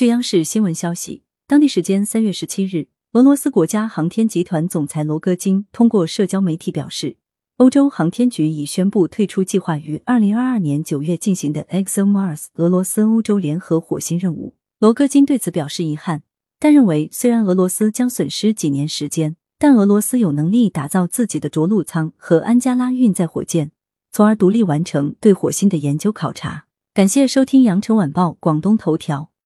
[0.00, 7.18] 据央视新闻消息，当地时间三月十七日，俄罗斯国家航天集团总裁罗戈金通过社交媒体表示，
[7.58, 14.54] 欧洲航天局已宣布退出计划于二零二二年九月进行的 ExoMars 俄罗斯欧洲联合火星任务。
[14.78, 16.22] 罗戈金对此表示遗憾，
[16.58, 23.70] 但认为虽然俄罗斯将损失几年时间，但俄罗斯有能力打造自己的着陆舱和安加拉运载火箭，
[24.10, 26.64] 从而独立完成对火星的研究考察。
[26.94, 29.29] 感谢收听羊城晚报广东头条。